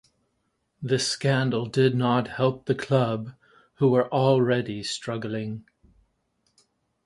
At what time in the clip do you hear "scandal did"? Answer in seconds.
1.07-1.93